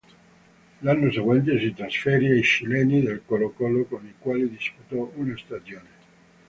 [0.79, 5.89] L'anno seguente si trasferì ai cileni del Colo-Colo, con i quali disputò una stagione.